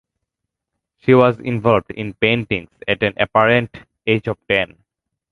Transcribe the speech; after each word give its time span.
She 0.97 1.13
was 1.13 1.39
involved 1.41 1.91
in 1.91 2.15
paintings 2.15 2.71
at 2.87 3.03
an 3.03 3.13
apparent 3.17 3.77
age 4.07 4.25
of 4.27 4.39
ten. 4.49 4.77